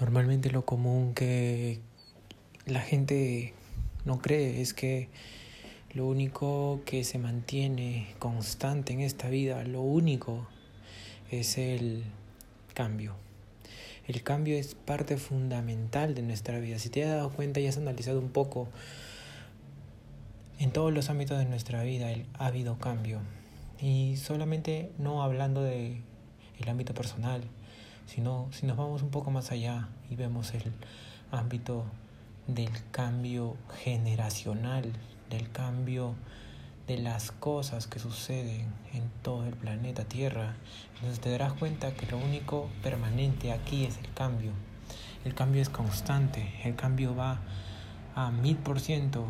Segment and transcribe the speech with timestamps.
[0.00, 1.80] Normalmente lo común que
[2.66, 3.54] la gente
[4.04, 5.08] no cree es que
[5.92, 10.48] lo único que se mantiene constante en esta vida, lo único
[11.30, 12.02] es el
[12.74, 13.14] cambio.
[14.08, 16.80] El cambio es parte fundamental de nuestra vida.
[16.80, 18.68] Si te has dado cuenta y has analizado un poco,
[20.58, 23.20] en todos los ámbitos de nuestra vida ha habido cambio.
[23.80, 26.00] Y solamente no hablando de
[26.58, 27.44] el ámbito personal,
[28.06, 30.72] sino si nos vamos un poco más allá y vemos el
[31.30, 31.84] ámbito
[32.46, 34.92] del cambio generacional,
[35.30, 36.14] del cambio
[36.86, 40.54] de las cosas que suceden en todo el planeta Tierra,
[40.94, 44.52] entonces te darás cuenta que lo único permanente aquí es el cambio.
[45.24, 47.40] El cambio es constante, el cambio va
[48.14, 49.24] a mil por ciento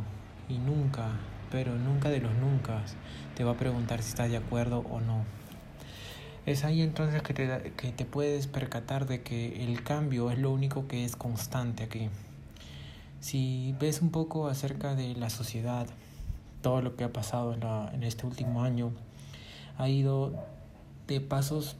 [0.48, 1.12] y nunca,
[1.52, 2.83] pero nunca de los nunca,
[3.36, 5.25] te va a preguntar si estás de acuerdo o no.
[6.47, 10.51] Es ahí entonces que te, que te puedes percatar de que el cambio es lo
[10.51, 12.11] único que es constante aquí.
[13.20, 15.86] Si ves un poco acerca de la sociedad,
[16.61, 18.92] todo lo que ha pasado en, la, en este último año,
[19.78, 20.34] ha ido
[21.06, 21.77] de pasos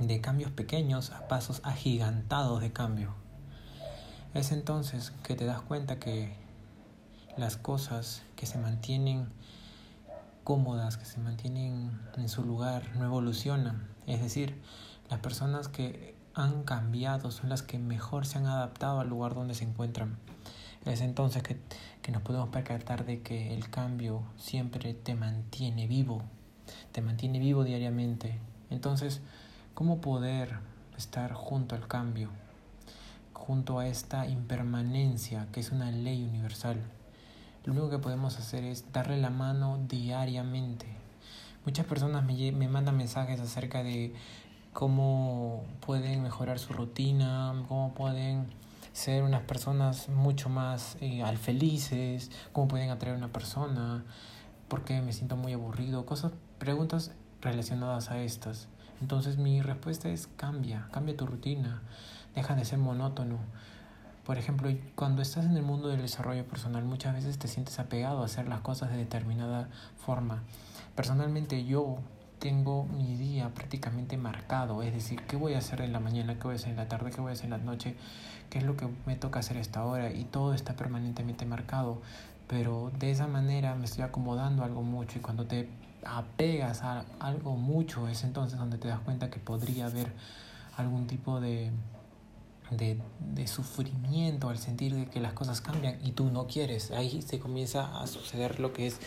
[0.00, 3.14] de cambios pequeños a pasos agigantados de cambio.
[4.34, 6.32] Es entonces que te das cuenta que
[7.36, 9.28] las cosas que se mantienen
[10.50, 13.86] cómodas, que se mantienen en su lugar, no evolucionan.
[14.08, 14.60] Es decir,
[15.08, 19.54] las personas que han cambiado son las que mejor se han adaptado al lugar donde
[19.54, 20.18] se encuentran.
[20.84, 21.60] Es entonces que,
[22.02, 26.20] que nos podemos percatar de que el cambio siempre te mantiene vivo,
[26.90, 28.40] te mantiene vivo diariamente.
[28.70, 29.20] Entonces,
[29.74, 30.58] ¿cómo poder
[30.98, 32.28] estar junto al cambio?
[33.34, 36.82] junto a esta impermanencia que es una ley universal.
[37.64, 40.86] Lo único que podemos hacer es darle la mano diariamente.
[41.66, 44.14] Muchas personas me, me mandan mensajes acerca de
[44.72, 48.46] cómo pueden mejorar su rutina, cómo pueden
[48.92, 54.04] ser unas personas mucho más eh, al felices, cómo pueden atraer a una persona,
[54.68, 58.68] por qué me siento muy aburrido, cosas, preguntas relacionadas a estas.
[59.00, 61.82] Entonces mi respuesta es cambia, cambia tu rutina,
[62.34, 63.38] deja de ser monótono,
[64.24, 68.22] por ejemplo, cuando estás en el mundo del desarrollo personal, muchas veces te sientes apegado
[68.22, 70.42] a hacer las cosas de determinada forma.
[70.94, 71.98] Personalmente yo
[72.38, 76.44] tengo mi día prácticamente marcado, es decir, qué voy a hacer en la mañana, qué
[76.44, 77.96] voy a hacer en la tarde, qué voy a hacer en la noche,
[78.48, 82.00] qué es lo que me toca hacer a esta hora y todo está permanentemente marcado,
[82.48, 85.68] pero de esa manera me estoy acomodando algo mucho y cuando te
[86.04, 90.12] apegas a algo mucho es entonces donde te das cuenta que podría haber
[90.76, 91.70] algún tipo de
[92.70, 92.98] de,
[93.34, 96.90] de, sufrimiento al sentir de que las cosas cambian y tú no quieres.
[96.90, 98.98] Ahí se comienza a suceder lo que es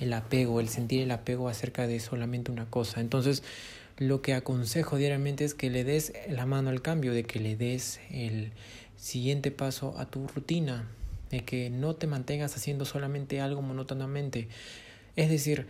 [0.00, 3.00] el apego, el sentir el apego acerca de solamente una cosa.
[3.00, 3.42] Entonces,
[3.98, 7.56] lo que aconsejo diariamente es que le des la mano al cambio, de que le
[7.56, 8.52] des el
[8.96, 10.88] siguiente paso a tu rutina,
[11.30, 14.48] de que no te mantengas haciendo solamente algo monótonamente.
[15.14, 15.66] Es decir,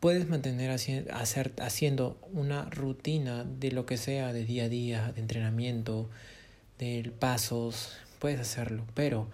[0.00, 5.20] puedes mantener hacer, haciendo una rutina de lo que sea, de día a día, de
[5.20, 6.10] entrenamiento,
[6.80, 9.28] de pasos, puedes hacerlo, pero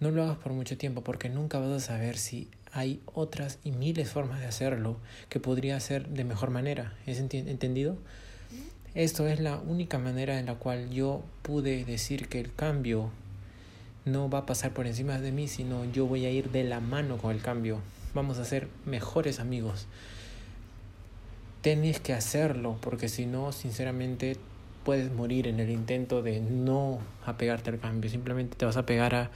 [0.00, 3.70] no lo hagas por mucho tiempo porque nunca vas a saber si hay otras y
[3.70, 4.96] miles formas de hacerlo
[5.28, 6.94] que podría hacer de mejor manera.
[7.06, 7.96] ¿Es entendido?
[8.94, 13.10] Esto es la única manera en la cual yo pude decir que el cambio
[14.04, 16.80] no va a pasar por encima de mí, sino yo voy a ir de la
[16.80, 17.78] mano con el cambio.
[18.14, 19.86] Vamos a ser mejores amigos.
[21.60, 24.36] Tienes que hacerlo porque si no, sinceramente,
[24.90, 29.14] puedes morir en el intento de no apegarte al cambio, simplemente te vas a pegar
[29.14, 29.30] a,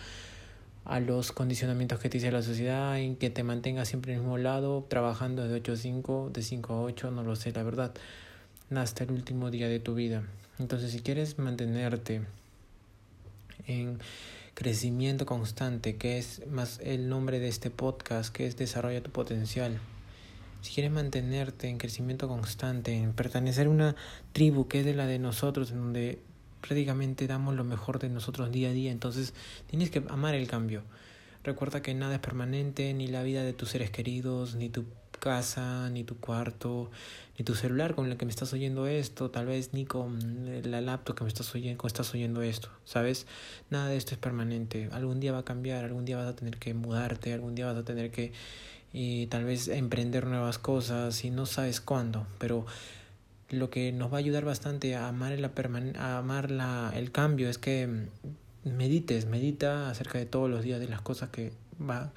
[0.84, 4.22] a los condicionamientos que te dice la sociedad, en que te mantengas siempre en el
[4.22, 7.62] mismo lado, trabajando de 8 a 5, de 5 a 8, no lo sé, la
[7.62, 7.94] verdad,
[8.74, 10.24] hasta el último día de tu vida.
[10.58, 12.22] Entonces, si quieres mantenerte
[13.68, 14.00] en
[14.54, 19.78] crecimiento constante, que es más el nombre de este podcast, que es Desarrolla tu potencial,
[20.64, 23.96] si quieres mantenerte en crecimiento constante, en pertenecer a una
[24.32, 26.20] tribu que es de la de nosotros, en donde
[26.62, 29.34] prácticamente damos lo mejor de nosotros día a día, entonces
[29.66, 30.82] tienes que amar el cambio.
[31.42, 34.86] Recuerda que nada es permanente, ni la vida de tus seres queridos, ni tu
[35.20, 36.90] casa, ni tu cuarto,
[37.38, 40.18] ni tu celular con el que me estás oyendo esto, tal vez ni con
[40.64, 43.26] la laptop que me estás oyendo, estás oyendo esto, ¿sabes?
[43.68, 44.88] Nada de esto es permanente.
[44.92, 47.76] Algún día va a cambiar, algún día vas a tener que mudarte, algún día vas
[47.76, 48.32] a tener que
[48.96, 52.64] y tal vez emprender nuevas cosas y no sabes cuándo, pero
[53.50, 55.50] lo que nos va a ayudar bastante a amar, la
[55.98, 58.06] a amar la, el cambio es que
[58.62, 62.12] medites, medita acerca de todos los días, de las cosas que va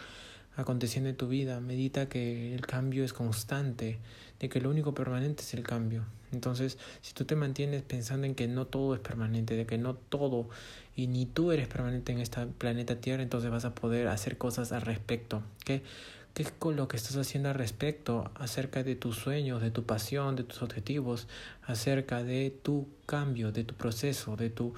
[0.55, 3.97] aconteciendo en tu vida, medita que el cambio es constante,
[4.39, 6.05] de que lo único permanente es el cambio.
[6.31, 9.95] Entonces, si tú te mantienes pensando en que no todo es permanente, de que no
[9.95, 10.47] todo
[10.95, 14.71] y ni tú eres permanente en este planeta Tierra, entonces vas a poder hacer cosas
[14.71, 15.41] al respecto.
[15.63, 15.81] ¿Qué,
[16.37, 19.87] ¿Qué es con lo que estás haciendo al respecto acerca de tus sueños, de tu
[19.87, 21.27] pasión, de tus objetivos,
[21.63, 24.75] acerca de tu cambio, de tu proceso, de tu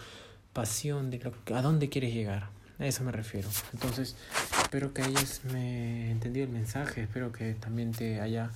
[0.53, 2.47] pasión, de a dónde quieres llegar?
[2.79, 3.49] A eso me refiero.
[3.73, 4.15] Entonces,
[4.61, 8.51] espero que hayas me entendido el mensaje, espero que también te haya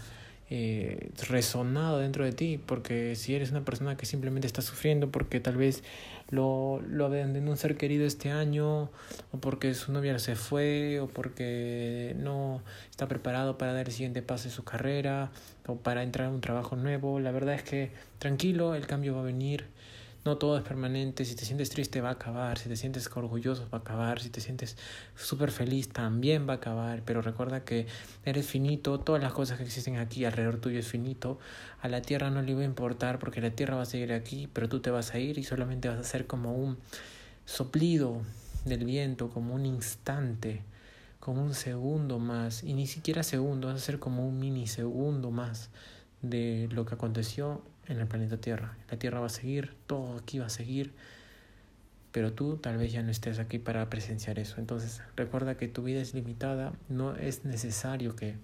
[0.50, 5.40] eh, resonado dentro de ti, porque si eres una persona que simplemente está sufriendo porque
[5.40, 5.84] tal vez
[6.30, 8.90] lo, lo abandonó un ser querido este año,
[9.32, 14.22] o porque su novia se fue, o porque no está preparado para dar el siguiente
[14.22, 15.32] paso de su carrera,
[15.68, 19.22] o para entrar a un trabajo nuevo, la verdad es que tranquilo, el cambio va
[19.22, 19.66] a venir
[20.26, 23.68] no todo es permanente, si te sientes triste va a acabar, si te sientes orgulloso
[23.74, 24.78] va a acabar, si te sientes
[25.16, 27.88] súper feliz también va a acabar, pero recuerda que
[28.24, 31.40] eres finito, todas las cosas que existen aquí alrededor tuyo es finito,
[31.82, 34.48] a la tierra no le va a importar porque la tierra va a seguir aquí,
[34.54, 36.78] pero tú te vas a ir y solamente vas a ser como un
[37.46, 38.22] soplido
[38.64, 40.62] del viento, como un instante,
[41.20, 45.70] como un segundo más, y ni siquiera segundo, vas a ser como un minisegundo más
[46.22, 48.78] de lo que aconteció en el planeta Tierra.
[48.90, 50.94] La Tierra va a seguir, todo aquí va a seguir,
[52.12, 54.56] pero tú tal vez ya no estés aquí para presenciar eso.
[54.60, 58.36] Entonces recuerda que tu vida es limitada, no es necesario que,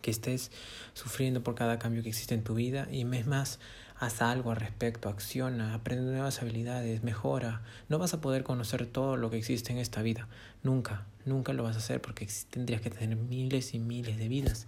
[0.00, 0.50] que estés
[0.92, 3.60] sufriendo por cada cambio que existe en tu vida y es más,
[4.02, 7.62] haz algo al respecto, acciona, aprende nuevas habilidades, mejora.
[7.88, 10.26] No vas a poder conocer todo lo que existe en esta vida,
[10.64, 14.66] nunca, nunca lo vas a hacer porque tendrías que tener miles y miles de vidas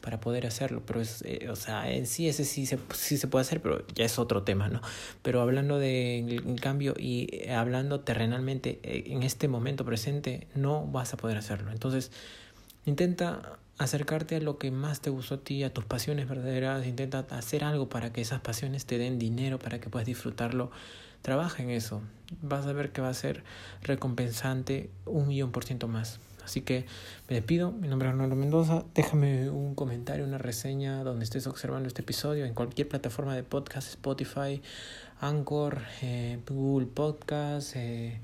[0.00, 3.26] para poder hacerlo, pero es, eh, o sea, en sí ese sí se, sí se
[3.26, 4.80] puede hacer, pero ya es otro tema, ¿no?
[5.22, 11.16] Pero hablando de cambio y hablando terrenalmente eh, en este momento presente, no vas a
[11.16, 11.72] poder hacerlo.
[11.72, 12.12] Entonces,
[12.86, 17.20] intenta acercarte a lo que más te gustó a ti, a tus pasiones verdaderas, intenta
[17.30, 20.70] hacer algo para que esas pasiones te den dinero, para que puedas disfrutarlo.
[21.22, 22.02] Trabaja en eso,
[22.42, 23.42] vas a ver que va a ser
[23.82, 26.20] recompensante un millón por ciento más.
[26.44, 26.86] Así que
[27.28, 31.88] me despido, mi nombre es Ronaldo Mendoza, déjame un comentario, una reseña donde estés observando
[31.88, 34.62] este episodio en cualquier plataforma de podcast, Spotify,
[35.20, 38.20] Anchor, eh, Google Podcast, eh,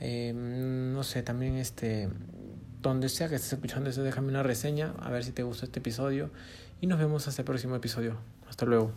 [0.00, 2.10] eh, no sé, también este
[2.88, 5.80] donde sea que estés escuchando eso, déjame una reseña, a ver si te gustó este
[5.80, 6.30] episodio.
[6.80, 8.16] Y nos vemos hasta el próximo episodio.
[8.48, 8.92] Hasta luego.